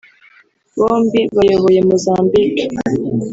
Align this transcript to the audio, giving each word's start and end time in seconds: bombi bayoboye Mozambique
bombi 0.79 1.21
bayoboye 1.35 1.79
Mozambique 1.89 2.63